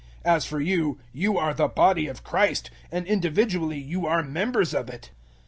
[0.25, 4.73] 012:027 As for you, you are the body of Christ, and individually you are members
[4.73, 5.11] of it.